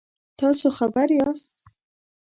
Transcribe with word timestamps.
تاسو 0.39 0.67
خبر 0.77 1.07
یاست؟ 1.19 1.53